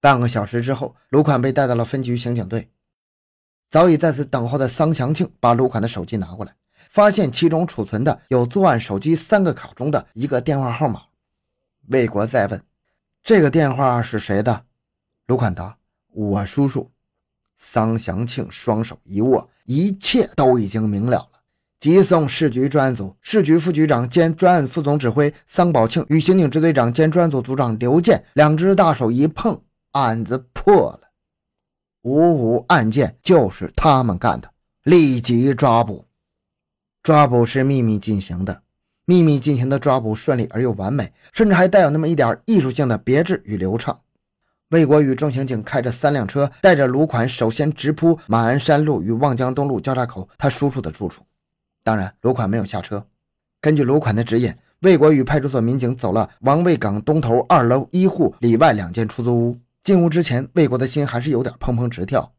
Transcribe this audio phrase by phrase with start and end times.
[0.00, 2.70] 半个小时之后，卢款被带到了分局刑警队。
[3.70, 6.54] 早已在此等候的桑祥庆把卢款的手机拿过来，
[6.88, 11.02] 发现其中储存的有作案手机三个卡中的一个电话号码。
[11.88, 12.62] 魏国再问
[13.22, 14.64] ：“这个电话是谁的？”
[15.28, 15.76] 卢款答
[16.12, 16.90] ：“我叔叔。”
[17.58, 21.40] 桑祥庆双手一握，一切都已经明了了。
[21.78, 29.62] 急送市局专案组，市局副局长兼专案副总指挥桑宝庆与刑警支队长兼专案组组长刘健两只大手一碰，
[29.92, 31.10] 案子破了。
[32.02, 34.50] 五五案件就是他们干的，
[34.84, 36.06] 立即抓捕。
[37.02, 38.62] 抓捕是秘密进行的，
[39.04, 44.00] 秘密进行的抓捕顺利而又完美，甚至还带有那么一点艺术性的别致与流畅。
[44.70, 51.22] 魏国与众刑警开着三辆车，带着卢款，首先直扑马鞍山路与望江东路交叉口他叔叔的住处。
[51.82, 53.04] 当然，卢款没有下车。
[53.60, 59.58] 根据卢款的指引，魏国与派出所民警走了王卫岗东头二楼一户里外两间出租屋。
[59.82, 62.32] 进屋之前，魏国的心还是有点砰砰直跳。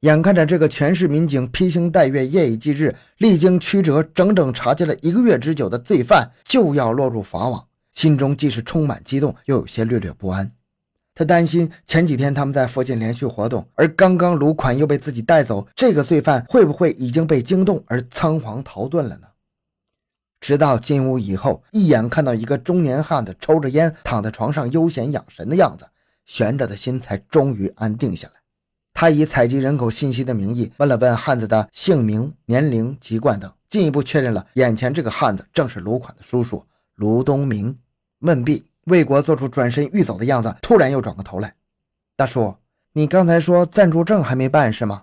[0.00, 10.50] 眼看着这个全市民警披星戴月、夜以继日、历经曲折、整整查缉了一个月之久的罪犯就要落入法网，心中既是充满激动，又有些略略不安。
[11.14, 19.26] 他担心前几天他们在附近连续活动，而刚刚卢款又被自己带走，这个罪犯会不会已经被惊动而仓皇逃遁了呢？
[20.40, 25.84] 直到进屋以后，一眼看到一个中年汉子抽着烟躺在床上悠闲养神的样子，
[26.28, 28.34] 悬着的心才终于安定下来。
[28.94, 37.76] 他以采集人口信息的名义问了问汉子的姓名、年龄、籍贯等，进一步确认了眼前这个汉子正是卢款的叔叔卢东明。
[38.20, 38.64] 问毕。
[38.84, 41.54] 魏国做出转身欲走的样子，突然又转过头来
[42.16, 42.54] ：“大叔，
[42.94, 45.02] 你刚才说暂住证还没办是吗？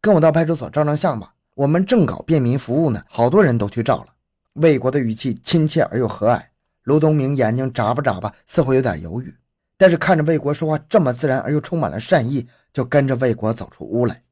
[0.00, 1.34] 跟我到派出所照张相吧。
[1.56, 4.06] 我们正搞便民服务呢，好多人都去照了。”
[4.54, 6.40] 魏国的语气亲切而又和蔼。
[6.84, 9.34] 卢东明眼睛眨巴眨巴，似乎有点犹豫，
[9.76, 14.22] 但是看着魏国说话这么自然而又充满了善意，就跟着魏国走出屋来。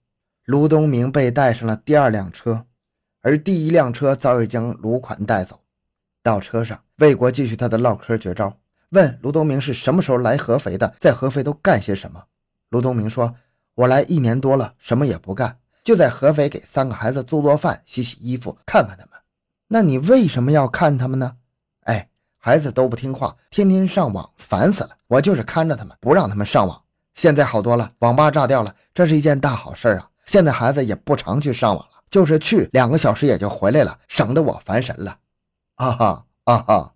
[0.45, 2.67] 卢东明被带上了第二辆车，
[3.23, 5.61] 而第一辆车早已将卢款带走。
[6.23, 8.57] 到车上，魏国继续他的唠嗑绝招。
[8.91, 12.24] 问卢东明是什么时候来合肥的，在合肥都干些什么？
[12.70, 13.35] 卢东明说
[13.74, 19.19] ：“我来一年多了，什么也不干，就在合肥给三个孩子做做饭、洗洗衣服，看看他们。
[19.69, 21.36] 那你为什么要看他们呢？
[22.45, 24.91] 孩子都不听话，天天上网，烦死了。
[25.07, 26.83] 我就是看着他们，不让他们上网。
[27.14, 30.11] 现在好多了，网吧炸掉了，这是一件大好事啊！
[30.27, 35.19] 现在孩子也不常去上网了，就是去两个小时也就回来了，省得我烦神了。
[35.77, 36.95] 啊哈啊哈。”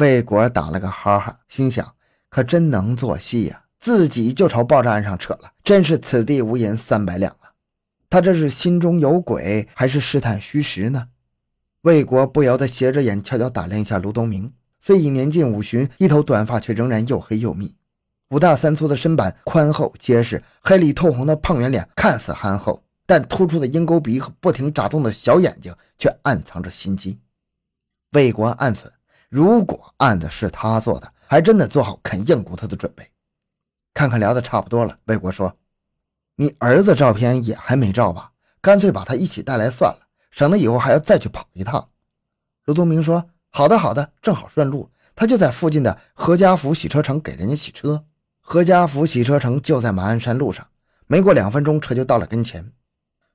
[0.00, 1.94] 魏国打了个哈哈，心想：
[2.28, 7.54] 可真能做戏呀，自己就朝爆炸案上扯了，真是此地无银三百两啊！
[8.10, 11.06] 他这是心中有鬼，还是试探虚实呢？
[11.86, 17.76] 魏国不由得斜着眼悄悄打量一下卢东明，虽已年近五旬，一头短发却仍然又黑又密，
[18.30, 27.20] 五大三粗的身板宽厚结实，黑里透红的胖圆脸看似憨厚，但突出的鹰钩鼻和不停眨动的小眼睛却暗藏着心机。
[28.10, 28.86] 魏国暗忖。
[29.28, 33.08] 如果案子是他做的，还真得做好啃硬骨头的准备。
[33.94, 35.56] 看看聊得差不多了，魏国说
[36.34, 38.32] ：“你儿子照片也还没照吧？
[38.60, 40.05] 干脆把他一起带来算了，
[40.36, 41.88] 省得以后还要再去跑一趟。”
[42.66, 44.90] 卢东明说：“好的，好的，正好顺路。
[45.14, 48.04] 他就在附近的何家福洗车城给人家洗车。
[48.42, 50.68] 何家福洗车城就在马鞍山路上，
[51.06, 52.70] 没过两分钟，车就到了跟前。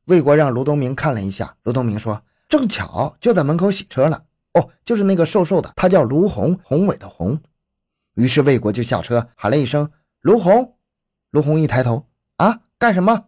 [0.05, 7.41] 魏国让卢东明看了一下，卢东明说：‘正巧就在门口洗车了。’哦，就是那个瘦瘦的，他叫卢红，宏伟的宏。
[8.15, 9.89] 于是魏国就下车喊了一声
[10.21, 10.75] ：“卢红。”
[11.31, 13.27] 卢红一抬头，啊，干什么？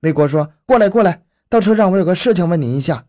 [0.00, 3.06] 魏国说：“过来，过来，到车上，我有个事情问您一下。”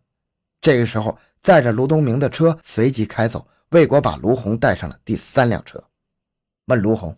[0.61, 3.47] 这个时候，载着卢东明的车随即开走。
[3.69, 5.83] 魏国把卢红带上了第三辆车，
[6.65, 7.15] 问卢红：“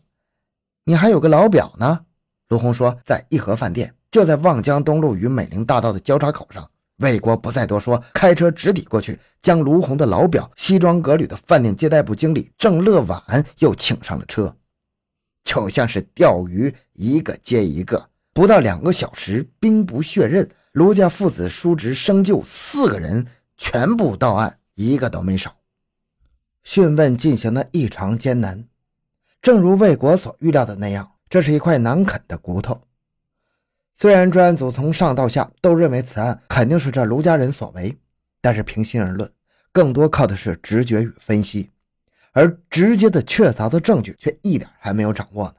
[0.83, 2.05] 你还有个老表呢？”
[2.49, 14.55] 卢红说：“在义和饭店，就在望江东路与美林大道的交叉口上。”魏国不再多说，开车直抵过去，将卢红的老表西装革履的饭店接待部经理郑乐晚又请上了车，
[15.43, 23.27] 就像是钓鱼，一个接一个，不到两个小时，兵不血刃，卢家父子叔侄生就四个人
[23.57, 25.57] 全部到案，一个都没少。
[26.63, 28.63] 讯问进行的异常艰难，
[29.41, 32.79] 正如魏国所预料的那样，这是一块难啃的骨头。
[33.93, 37.97] 虽然专案组从上到下都认为此案肯定是这卢家人所为，
[38.39, 39.29] 但是平心而论，
[39.73, 41.69] 更多靠的是直觉与分析，
[42.31, 45.55] 而直接的确凿的证据却一点还没有掌握呢。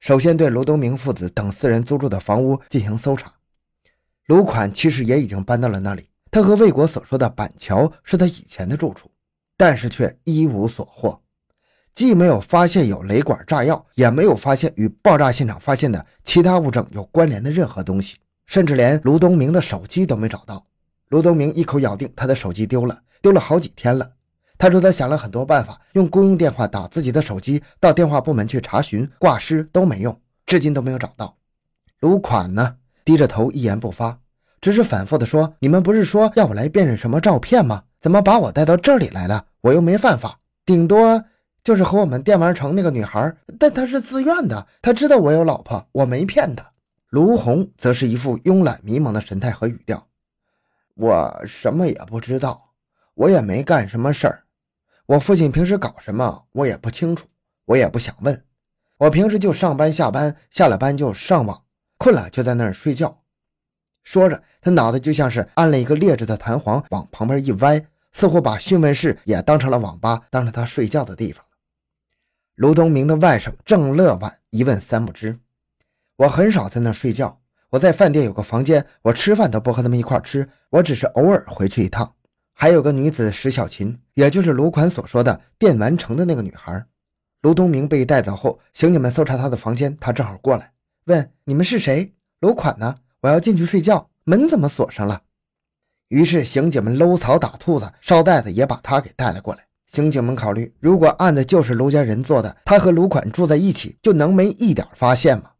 [0.00, 3.32] 首先对卢东明父子等四人租住的房屋进行搜查，
[4.26, 9.10] 卢款其实也已经搬到了那里，他和魏国所说的板桥是他以前的住处，
[9.56, 11.20] 但是却一无所获。
[11.94, 20.66] 既没有发现有雷管炸药，也没有发现与爆炸现场发现的其他物证有关联的任何东西，甚至连卢东明的手机都没找到。
[21.08, 24.10] 卢东明一口咬定他的手机丢了，丢了好几天了。
[24.58, 31.36] 他说他想了很多办法，用公用电话打自己的手机，到电话部门去查询挂失都没用，至今都没有找到。
[32.00, 32.76] 卢款呢，
[33.06, 34.18] 低着头一言不发，
[34.60, 37.84] 只是反复的说：“你们不是说要我来辨认什么照片吗？
[38.00, 39.46] 怎么把我带到这里来了？
[39.60, 41.24] 我又没犯法，顶多
[41.62, 46.72] 就是和我们电玩城那个女孩，但她是自愿的，她知道我有老婆，我没骗她。”
[47.08, 50.08] 卢红则是一副慵懒迷茫的神态和语调。
[50.96, 52.72] 我什么也不知道，
[53.14, 54.42] 我也没干什么事儿。
[55.06, 57.28] 我父亲平时搞什么，我也不清楚，
[57.66, 58.42] 我也不想问。
[58.98, 61.62] 我平时就上班下班，下了班就上网，
[61.98, 63.22] 困了就在那儿睡觉。
[64.02, 71.44] 说着，他脑袋就像是安了一个劣质的弹簧，往旁边一歪，似乎把讯问室也当成了网吧，当成他睡觉的地方
[72.54, 75.38] 卢东明的外甥郑乐晚一问三不知。
[76.16, 77.40] 我很少在那儿睡觉。
[77.70, 82.14] 我在饭店有个房间，我吃饭都不和他们一块吃，我只是偶尔回去一趟。
[82.54, 86.86] 还有个女子石小琴，也就是卢款所说的电玩城的那个女孩。
[87.42, 90.72] 卢东明被带走后，刑警们搜查他的房间，他正好过来
[91.06, 92.12] 问：“你们是谁？
[92.40, 92.96] 卢款呢？
[93.20, 95.22] 我要进去睡觉，门怎么锁上了？”
[96.08, 99.66] 于是刑警们搂草打兔子，捎带子也把他给带了过来。
[99.86, 105.50] 刑警们考虑，如果案子就是卢家人做的，他和卢款住在一起，就能没一点发现吗？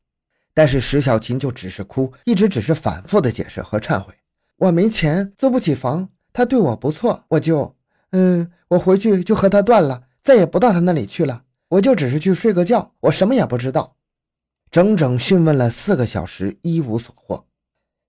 [0.52, 4.12] 但是石小琴就只是哭，一直只是反复的解释和忏悔。
[4.56, 7.76] 我没钱，租不起房，他对我不错，我就，
[8.10, 11.44] 嗯，我回去就和他断了，再也不到他那里去了。
[11.68, 13.95] 我就只是去睡个觉，我什么也不知道。
[14.70, 17.46] 整整讯问了四个小时，一无所获。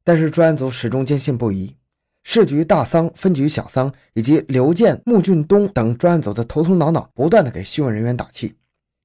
[0.03, 1.75] 但是专案组始终坚信不疑，
[2.23, 8.55] 市局大桑、分局小桑以及刘建、穆俊东等专案组的头头脑脑，不断的给讯问人员打气，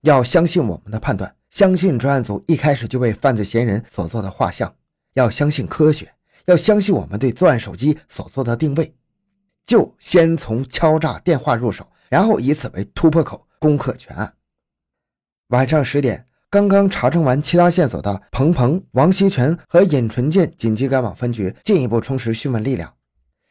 [0.02, 1.34] 要相信我们的判断。
[1.50, 4.74] 相信专案组一开始就为犯罪嫌疑人所做的画像，
[5.14, 6.14] 要相信科学，
[6.46, 8.94] 要相信我们对作案手机所做的定位，
[9.66, 14.34] 就先从敲诈电话入手，然后以此为突破口攻克全案。
[15.48, 22.94] 晚上十点，刚刚查证完其他线索的彭鹏、王锡全和尹纯建紧急赶往分局，进一步充实讯问力量。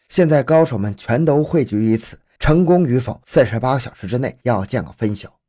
[0.07, 5.39] 现在高手们全都汇聚于此，成功与否，四十八个小时之内要见个分晓。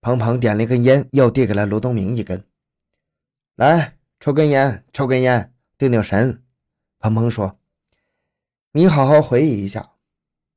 [0.00, 2.44] 彭鹏点了一根烟，又递给了卢东明一根。
[3.56, 6.44] 来，抽根烟，抽根烟，定定神。
[7.00, 7.58] 彭鹏说
[8.70, 9.94] ：“你好好回忆一下，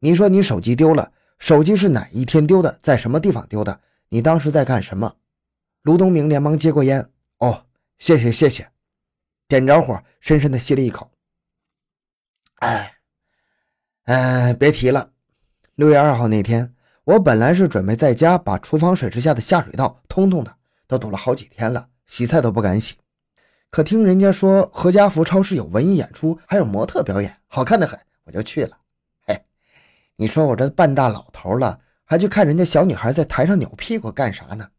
[0.01, 3.81] 你说你手机丢了，手机是哪一天丢的，在什么地方丢的？
[4.09, 5.15] 你当时在干什么？”
[5.81, 7.09] 卢东明连忙接过烟。
[7.37, 7.65] 哦，
[7.97, 8.69] 谢谢谢谢，
[9.47, 11.11] 点着火，深深的吸了一口。
[12.55, 12.95] 哎，
[14.03, 15.11] 哎，别提了，
[15.75, 16.75] 六月二号那天。
[17.05, 20.55] 我本来是准备在家把厨房水池下的下水道通通的，
[20.85, 22.97] 都堵了好几天了，洗菜都不敢洗。
[23.71, 28.77] 可听人家说何家福超市有文艺演出，还有模特表演，好看的很，我就去了。
[29.25, 29.43] 嘿，
[30.17, 34.69] 你说我这半大老头了，还去看人家小女孩在台上扭屁股干啥呢？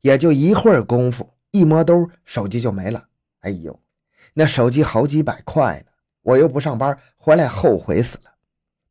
[0.00, 3.08] 也就一会儿功夫，一摸兜，手机就没了。
[3.40, 3.78] 哎呦，
[4.34, 5.92] 那手机好几百块呢，
[6.22, 8.34] 我又不上班，回来后悔死了。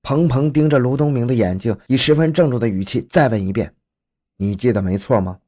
[0.02, 3.74] 鹏鹏盯着卢东明的眼睛，以十分郑重的语气再问一遍
[4.38, 5.40] ：“你记得没错吗？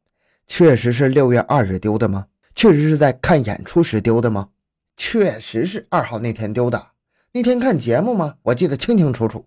[0.47, 2.27] 确实是六月二日丢的吗？
[2.55, 4.49] 确实是在看演出时丢的吗？
[4.97, 6.87] 确实是二号那天丢的。
[7.31, 8.35] 那天看节目吗？
[8.41, 9.45] 我记得清清楚楚。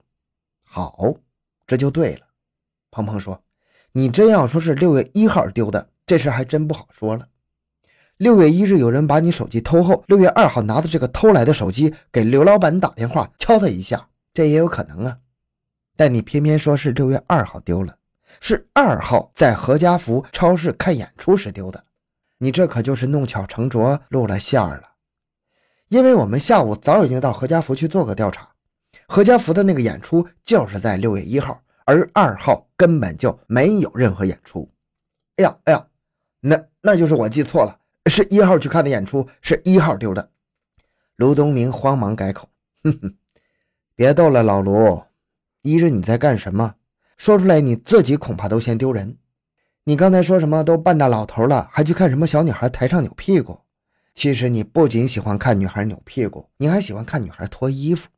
[0.65, 1.15] 好，
[1.67, 2.21] 这就对了。”
[2.91, 3.43] 鹏鹏说
[3.93, 7.27] ：“你真要说是六月一号丢的，这事还真不好说了。
[8.19, 15.17] 六月一日有人把你手机偷后，六月二号拿着这个偷来的手机给刘老板打电话敲他一下。”这也有可能啊，
[15.97, 17.97] 但你偏偏说是六月二号丢了，
[18.43, 21.83] 是二号在何家福超市看演出时丢的，
[22.37, 24.83] 你这可就是弄巧成拙，露了馅儿了。
[25.89, 28.47] 因为我们下午早已经到何家福去做个调查，
[29.07, 34.71] 何家福的那个演出就是在六月一号，而二号根本就没有任何演出。
[35.37, 35.87] 哎呀哎呀，
[36.45, 37.79] 那那就是我记错了，
[38.11, 40.31] 是一号去看的演出，是一号丢的。
[41.17, 42.49] 卢东明慌忙改口，
[42.83, 43.15] 哼哼。
[43.95, 45.03] 别逗了，老卢，
[45.63, 46.75] 一日你在干什么？
[47.17, 49.19] 说出来你自己恐怕都嫌丢人。
[49.85, 50.65] 你刚才说什么？
[50.65, 53.61] 都半大老头了，还去看什么小女孩台上扭屁股？
[54.15, 58.09] 其实你不仅喜欢看女孩扭屁股，你还喜欢看女孩脱衣服。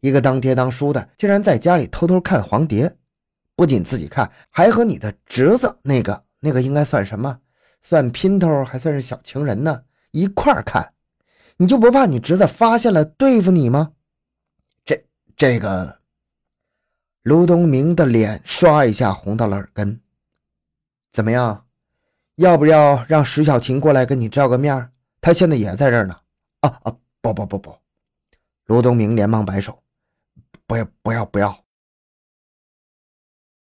[0.00, 2.96] 一个当爹当叔的，竟然在家里偷偷看黄碟，
[3.54, 7.38] 不仅自己看，还和你的侄子那个那个应该算什么？
[7.82, 9.84] 算姘头还算是小情人呢？
[10.10, 10.92] 一块看，
[11.56, 13.92] 你就不怕你侄子发现了对付你吗？
[14.84, 15.04] 这
[15.36, 16.00] 这个
[17.22, 20.00] 卢东明的脸唰一下红到了耳根。
[21.12, 21.66] 怎么样？
[22.36, 24.90] 要不要让石小琴过来跟你照个面？
[25.20, 26.16] 她现在也在这儿呢。
[26.60, 26.96] 啊啊！
[27.22, 27.76] 不不不不！
[28.64, 29.82] 卢东明连忙摆手
[30.66, 31.64] ：“不要不要不要！